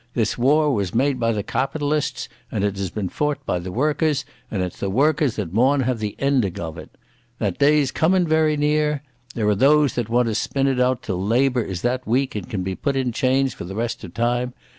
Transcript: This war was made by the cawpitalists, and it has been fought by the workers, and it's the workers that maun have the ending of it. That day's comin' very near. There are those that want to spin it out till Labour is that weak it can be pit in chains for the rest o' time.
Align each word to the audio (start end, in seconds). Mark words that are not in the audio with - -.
This 0.15 0.35
war 0.35 0.73
was 0.73 0.95
made 0.95 1.19
by 1.19 1.31
the 1.31 1.43
cawpitalists, 1.43 2.27
and 2.51 2.63
it 2.63 2.75
has 2.77 2.89
been 2.89 3.07
fought 3.07 3.45
by 3.45 3.59
the 3.59 3.71
workers, 3.71 4.25
and 4.49 4.63
it's 4.63 4.79
the 4.79 4.89
workers 4.89 5.35
that 5.35 5.53
maun 5.53 5.81
have 5.81 5.99
the 5.99 6.15
ending 6.17 6.59
of 6.59 6.79
it. 6.79 6.89
That 7.37 7.59
day's 7.59 7.91
comin' 7.91 8.27
very 8.27 8.57
near. 8.57 9.03
There 9.35 9.47
are 9.47 9.53
those 9.53 9.93
that 9.93 10.09
want 10.09 10.27
to 10.27 10.33
spin 10.33 10.65
it 10.65 10.79
out 10.79 11.03
till 11.03 11.23
Labour 11.23 11.61
is 11.61 11.83
that 11.83 12.07
weak 12.07 12.35
it 12.35 12.49
can 12.49 12.63
be 12.63 12.73
pit 12.73 12.95
in 12.95 13.11
chains 13.11 13.53
for 13.53 13.65
the 13.65 13.75
rest 13.75 14.03
o' 14.03 14.07
time. 14.07 14.55